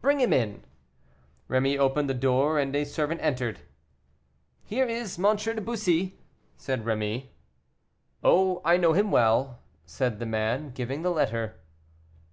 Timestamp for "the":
2.08-2.14, 10.20-10.26, 11.02-11.10